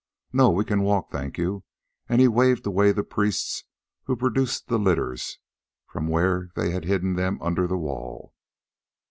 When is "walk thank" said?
0.81-1.37